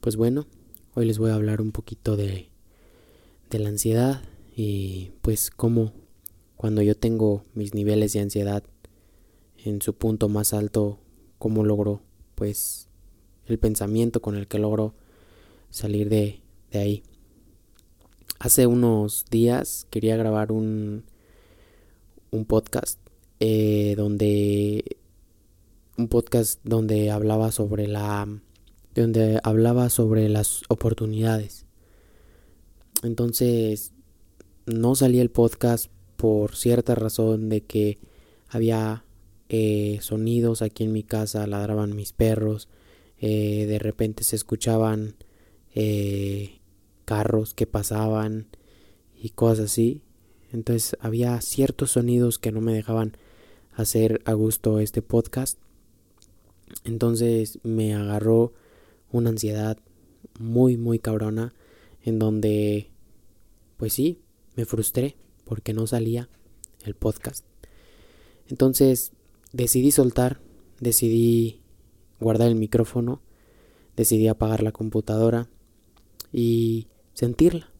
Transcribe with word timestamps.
pues 0.00 0.16
bueno, 0.16 0.46
hoy 0.94 1.06
les 1.06 1.18
voy 1.18 1.30
a 1.30 1.34
hablar 1.34 1.60
un 1.60 1.72
poquito 1.72 2.16
de, 2.16 2.48
de 3.50 3.58
la 3.58 3.68
ansiedad 3.68 4.22
y 4.56 5.10
pues 5.20 5.50
cómo 5.50 5.92
cuando 6.56 6.82
yo 6.82 6.96
tengo 6.96 7.42
mis 7.54 7.74
niveles 7.74 8.12
de 8.12 8.20
ansiedad 8.20 8.62
en 9.64 9.82
su 9.82 9.94
punto 9.94 10.28
más 10.28 10.54
alto, 10.54 10.98
cómo 11.38 11.64
logro 11.64 12.00
pues 12.34 12.88
el 13.46 13.58
pensamiento 13.58 14.22
con 14.22 14.36
el 14.36 14.48
que 14.48 14.58
logro 14.58 14.94
salir 15.68 16.08
de, 16.08 16.40
de 16.70 16.78
ahí. 16.78 17.02
Hace 18.38 18.66
unos 18.66 19.26
días 19.30 19.86
quería 19.90 20.16
grabar 20.16 20.50
un, 20.50 21.04
un 22.30 22.44
podcast 22.46 22.98
eh, 23.38 23.94
donde 23.96 24.96
un 25.98 26.08
podcast 26.08 26.60
donde 26.64 27.10
hablaba 27.10 27.52
sobre 27.52 27.86
la 27.86 28.26
donde 28.94 29.40
hablaba 29.42 29.88
sobre 29.90 30.28
las 30.28 30.62
oportunidades. 30.68 31.66
Entonces 33.02 33.92
no 34.66 34.94
salía 34.94 35.22
el 35.22 35.30
podcast 35.30 35.90
por 36.16 36.54
cierta 36.54 36.94
razón 36.94 37.48
de 37.48 37.62
que 37.62 37.98
había 38.48 39.04
eh, 39.48 39.98
sonidos 40.02 40.62
aquí 40.62 40.84
en 40.84 40.92
mi 40.92 41.02
casa, 41.02 41.46
ladraban 41.46 41.96
mis 41.96 42.12
perros, 42.12 42.68
eh, 43.18 43.66
de 43.66 43.78
repente 43.78 44.24
se 44.24 44.36
escuchaban 44.36 45.14
eh, 45.74 46.60
carros 47.04 47.54
que 47.54 47.66
pasaban 47.66 48.48
y 49.14 49.30
cosas 49.30 49.66
así. 49.66 50.02
Entonces 50.52 50.96
había 51.00 51.40
ciertos 51.40 51.92
sonidos 51.92 52.38
que 52.38 52.52
no 52.52 52.60
me 52.60 52.74
dejaban 52.74 53.16
hacer 53.72 54.20
a 54.24 54.32
gusto 54.32 54.80
este 54.80 55.02
podcast. 55.02 55.58
Entonces 56.84 57.58
me 57.62 57.94
agarró 57.94 58.52
una 59.12 59.30
ansiedad 59.30 59.78
muy, 60.38 60.76
muy 60.76 60.98
cabrona 60.98 61.54
en 62.02 62.18
donde, 62.18 62.90
pues 63.76 63.92
sí, 63.92 64.20
me 64.56 64.64
frustré 64.64 65.16
porque 65.44 65.72
no 65.72 65.86
salía 65.86 66.28
el 66.84 66.94
podcast. 66.94 67.44
Entonces 68.48 69.12
decidí 69.52 69.90
soltar, 69.90 70.40
decidí 70.80 71.60
guardar 72.20 72.48
el 72.48 72.56
micrófono, 72.56 73.20
decidí 73.96 74.28
apagar 74.28 74.62
la 74.62 74.72
computadora 74.72 75.48
y 76.32 76.88
sentirla, 77.14 77.70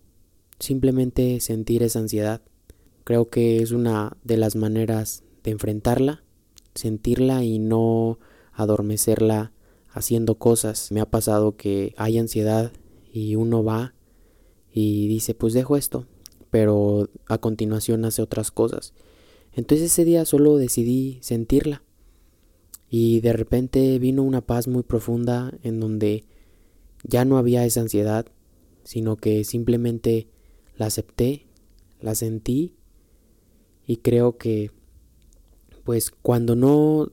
simplemente 0.58 1.40
sentir 1.40 1.83
esa 1.83 2.00
ansiedad. 2.00 2.42
Creo 3.05 3.30
que 3.30 3.62
es 3.62 3.72
una 3.72 4.16
de 4.24 4.36
las 4.36 4.56
maneras 4.56 5.24
de 5.42 5.52
enfrentarla, 5.52 6.22
sentirla 6.74 7.44
y 7.44 7.58
no 7.58 8.18
adormecerla 8.52 9.52
haciendo 9.92 10.36
cosas. 10.36 10.91
Me 10.92 11.00
ha 11.00 11.10
pasado 11.10 11.56
que 11.56 11.94
hay 11.96 12.19
ansiedad 12.19 12.72
y 13.12 13.36
uno 13.36 13.64
va 13.64 13.94
y 14.72 15.08
dice, 15.08 15.34
pues 15.34 15.52
dejo 15.52 15.77
esto, 15.77 16.06
pero 16.50 17.08
a 17.27 17.38
continuación 17.38 18.05
hace 18.05 18.22
otras 18.22 18.50
cosas. 18.50 18.94
Entonces 19.52 19.92
ese 19.92 20.05
día 20.05 20.24
solo 20.24 20.56
decidí 20.56 21.18
sentirla 21.22 21.83
y 22.88 23.20
de 23.20 23.33
repente 23.33 23.98
vino 23.98 24.22
una 24.22 24.41
paz 24.41 24.68
muy 24.68 24.83
profunda 24.83 25.52
en 25.62 25.80
donde 25.80 26.24
ya 27.05 27.24
no 27.24 27.36
había 27.38 27.64
esa 27.64 27.80
ansiedad, 27.80 28.27
sino 28.84 29.16
que 29.16 29.44
simplemente 29.44 30.28
la 30.77 30.86
acepté, 30.86 31.46
la 32.00 32.14
sentí 32.14 32.74
y 33.86 33.98
creo 33.98 34.38
que 34.38 34.70
pues 35.84 36.11
cuando 36.11 36.55
no, 36.55 37.11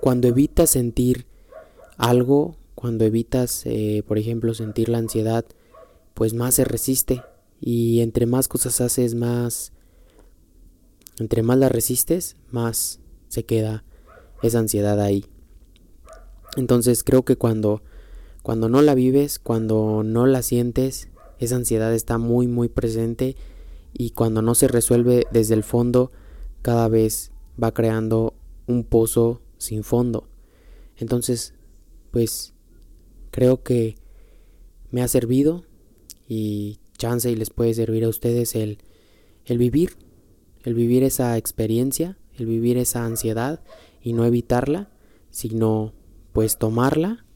cuando 0.00 0.28
evitas 0.28 0.70
sentir 0.70 1.26
algo, 1.96 2.56
cuando 2.74 3.04
evitas, 3.04 3.62
eh, 3.66 4.02
por 4.06 4.18
ejemplo, 4.18 4.54
sentir 4.54 4.88
la 4.88 4.98
ansiedad, 4.98 5.44
pues 6.14 6.34
más 6.34 6.54
se 6.54 6.64
resiste 6.64 7.22
y 7.60 8.00
entre 8.00 8.26
más 8.26 8.48
cosas 8.48 8.80
haces, 8.80 9.14
más, 9.14 9.72
entre 11.18 11.42
más 11.42 11.58
la 11.58 11.68
resistes, 11.68 12.36
más 12.50 13.00
se 13.28 13.44
queda 13.44 13.84
esa 14.42 14.58
ansiedad 14.58 15.00
ahí. 15.00 15.26
Entonces 16.56 17.02
creo 17.04 17.24
que 17.24 17.36
cuando, 17.36 17.82
cuando 18.42 18.68
no 18.68 18.82
la 18.82 18.94
vives, 18.94 19.38
cuando 19.38 20.02
no 20.04 20.26
la 20.26 20.42
sientes, 20.42 21.08
esa 21.38 21.56
ansiedad 21.56 21.92
está 21.92 22.18
muy 22.18 22.46
muy 22.46 22.68
presente 22.68 23.36
y 23.92 24.10
cuando 24.10 24.42
no 24.42 24.54
se 24.54 24.68
resuelve 24.68 25.26
desde 25.32 25.54
el 25.54 25.64
fondo, 25.64 26.10
cada 26.62 26.88
vez 26.88 27.32
va 27.60 27.72
creando 27.72 28.34
un 28.66 28.84
pozo 28.84 29.40
sin 29.58 29.84
fondo. 29.84 30.28
Entonces 30.96 31.54
pues 32.14 32.54
creo 33.32 33.64
que 33.64 33.96
me 34.92 35.02
ha 35.02 35.08
servido 35.08 35.64
y 36.28 36.78
chance 36.96 37.28
y 37.28 37.34
les 37.34 37.50
puede 37.50 37.74
servir 37.74 38.04
a 38.04 38.08
ustedes 38.08 38.54
el, 38.54 38.78
el 39.44 39.58
vivir, 39.58 39.96
el 40.62 40.74
vivir 40.74 41.02
esa 41.02 41.36
experiencia, 41.36 42.16
el 42.34 42.46
vivir 42.46 42.78
esa 42.78 43.04
ansiedad 43.04 43.64
y 44.00 44.12
no 44.12 44.24
evitarla, 44.26 44.92
sino 45.30 45.92
pues 46.32 46.56
tomarla, 46.56 47.26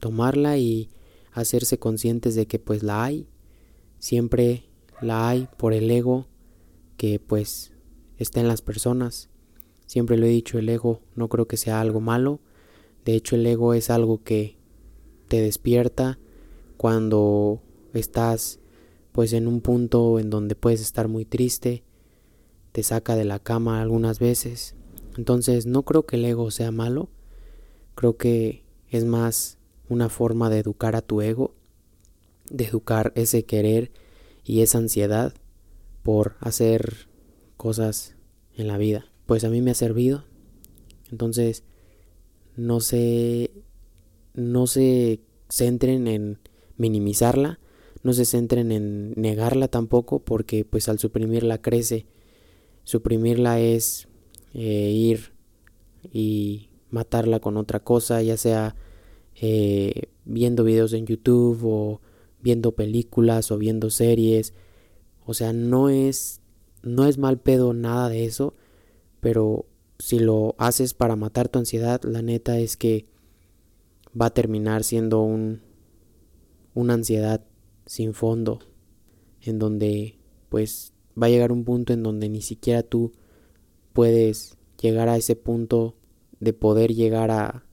tomarla 0.00 0.58
y 0.58 0.90
hacerse 1.30 1.78
conscientes 1.78 2.34
de 2.34 2.48
que 2.48 2.58
pues 2.58 2.82
la 2.82 3.04
hay, 3.04 3.28
siempre 4.00 4.64
la 5.00 5.28
hay 5.28 5.46
por 5.58 5.74
el 5.74 5.88
ego 5.88 6.26
que 6.96 7.20
pues 7.20 7.72
está 8.18 8.40
en 8.40 8.48
las 8.48 8.62
personas. 8.62 9.30
Siempre 9.86 10.16
lo 10.16 10.26
he 10.26 10.30
dicho, 10.30 10.58
el 10.58 10.68
ego 10.68 11.02
no 11.14 11.28
creo 11.28 11.46
que 11.46 11.56
sea 11.56 11.80
algo 11.80 12.00
malo, 12.00 12.40
de 13.04 13.14
hecho, 13.14 13.36
el 13.36 13.46
ego 13.46 13.74
es 13.74 13.90
algo 13.90 14.22
que 14.22 14.56
te 15.28 15.40
despierta 15.40 16.18
cuando 16.76 17.62
estás 17.94 18.60
pues 19.12 19.32
en 19.32 19.46
un 19.46 19.60
punto 19.60 20.18
en 20.18 20.30
donde 20.30 20.54
puedes 20.54 20.80
estar 20.80 21.08
muy 21.08 21.24
triste, 21.24 21.84
te 22.72 22.82
saca 22.82 23.14
de 23.14 23.24
la 23.24 23.38
cama 23.38 23.82
algunas 23.82 24.18
veces. 24.18 24.74
Entonces, 25.16 25.66
no 25.66 25.82
creo 25.82 26.06
que 26.06 26.16
el 26.16 26.24
ego 26.24 26.50
sea 26.50 26.70
malo. 26.70 27.10
Creo 27.94 28.16
que 28.16 28.64
es 28.88 29.04
más 29.04 29.58
una 29.88 30.08
forma 30.08 30.48
de 30.48 30.60
educar 30.60 30.96
a 30.96 31.02
tu 31.02 31.20
ego, 31.20 31.54
de 32.48 32.64
educar 32.64 33.12
ese 33.14 33.44
querer 33.44 33.92
y 34.44 34.62
esa 34.62 34.78
ansiedad 34.78 35.34
por 36.02 36.36
hacer 36.40 37.08
cosas 37.58 38.16
en 38.56 38.68
la 38.68 38.78
vida. 38.78 39.04
Pues 39.26 39.44
a 39.44 39.50
mí 39.50 39.60
me 39.60 39.72
ha 39.72 39.74
servido. 39.74 40.24
Entonces, 41.10 41.64
no 42.56 42.80
se, 42.80 43.50
no 44.34 44.66
se 44.66 45.20
centren 45.48 46.08
en 46.08 46.38
minimizarla, 46.76 47.60
no 48.02 48.12
se 48.12 48.24
centren 48.24 48.72
en 48.72 49.12
negarla 49.16 49.68
tampoco, 49.68 50.20
porque 50.20 50.64
pues 50.64 50.88
al 50.88 50.98
suprimirla 50.98 51.58
crece. 51.58 52.06
Suprimirla 52.84 53.60
es 53.60 54.08
eh, 54.54 54.90
ir 54.90 55.32
y 56.12 56.70
matarla 56.90 57.40
con 57.40 57.56
otra 57.56 57.80
cosa, 57.80 58.22
ya 58.22 58.36
sea 58.36 58.74
eh, 59.40 60.08
viendo 60.24 60.64
videos 60.64 60.92
en 60.92 61.06
YouTube 61.06 61.60
o 61.64 62.00
viendo 62.40 62.72
películas 62.72 63.50
o 63.50 63.58
viendo 63.58 63.90
series. 63.90 64.52
O 65.24 65.34
sea, 65.34 65.52
no 65.52 65.88
es, 65.88 66.40
no 66.82 67.06
es 67.06 67.18
mal 67.18 67.38
pedo 67.38 67.72
nada 67.72 68.08
de 68.08 68.24
eso, 68.24 68.54
pero 69.20 69.66
si 70.02 70.18
lo 70.18 70.56
haces 70.58 70.94
para 70.94 71.14
matar 71.14 71.48
tu 71.48 71.60
ansiedad, 71.60 72.02
la 72.02 72.22
neta 72.22 72.58
es 72.58 72.76
que 72.76 73.06
va 74.20 74.26
a 74.26 74.34
terminar 74.34 74.82
siendo 74.82 75.20
un 75.22 75.62
una 76.74 76.94
ansiedad 76.94 77.44
sin 77.86 78.12
fondo 78.12 78.58
en 79.42 79.60
donde 79.60 80.18
pues 80.48 80.92
va 81.16 81.28
a 81.28 81.30
llegar 81.30 81.52
un 81.52 81.62
punto 81.62 81.92
en 81.92 82.02
donde 82.02 82.28
ni 82.28 82.42
siquiera 82.42 82.82
tú 82.82 83.12
puedes 83.92 84.56
llegar 84.80 85.08
a 85.08 85.16
ese 85.16 85.36
punto 85.36 85.94
de 86.40 86.52
poder 86.52 86.94
llegar 86.94 87.30
a 87.30 87.64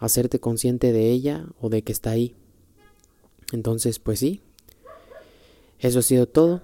hacerte 0.00 0.40
consciente 0.40 0.90
de 0.90 1.12
ella 1.12 1.46
o 1.60 1.68
de 1.68 1.82
que 1.82 1.92
está 1.92 2.10
ahí. 2.10 2.34
Entonces, 3.52 4.00
pues 4.00 4.18
sí. 4.18 4.40
Eso 5.78 6.00
ha 6.00 6.02
sido 6.02 6.26
todo 6.26 6.62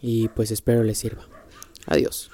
y 0.00 0.26
pues 0.30 0.50
espero 0.50 0.82
les 0.82 0.98
sirva. 0.98 1.28
Adiós. 1.86 2.28